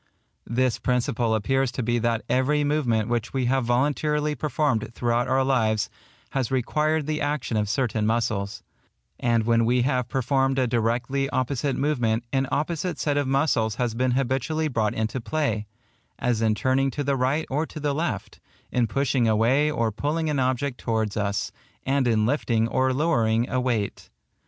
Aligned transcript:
This 0.47 0.79
principle 0.79 1.35
appears 1.35 1.71
to 1.73 1.83
be 1.83 1.99
that 1.99 2.23
every 2.27 2.63
movement 2.63 3.07
which 3.07 3.33
we 3.33 3.45
have 3.45 3.65
voluntarily 3.65 4.33
performed 4.33 4.95
throughout 4.95 5.27
our 5.27 5.43
lives 5.43 5.91
has 6.31 6.49
required 6.49 7.05
the 7.05 7.21
action 7.21 7.55
of 7.55 7.69
certain 7.69 8.07
muscles; 8.07 8.63
and 9.19 9.45
when 9.45 9.63
we 9.63 9.83
have 9.83 10.07
performed 10.09 10.57
a 10.57 10.65
directly 10.65 11.29
opposite 11.29 11.75
movement, 11.75 12.23
an 12.33 12.47
opposite 12.51 12.97
set 12.97 13.15
of 13.15 13.27
muscles 13.27 13.75
has 13.75 13.93
been 13.93 14.13
habitually 14.13 14.67
brought 14.67 14.95
into 14.95 15.21
play,—as 15.21 16.41
in 16.41 16.55
turning 16.55 16.89
to 16.89 17.03
the 17.03 17.15
right 17.15 17.45
or 17.51 17.67
to 17.67 17.79
the 17.79 17.93
left, 17.93 18.39
in 18.71 18.87
pushing 18.87 19.27
away 19.27 19.69
or 19.69 19.91
pulling 19.91 20.31
an 20.31 20.39
object 20.39 20.79
towards 20.79 21.15
us, 21.15 21.51
and 21.85 22.07
in 22.07 22.25
lifting 22.25 22.67
or 22.67 22.91
lowering 22.91 23.47
a 23.51 23.61
weight. 23.61 24.09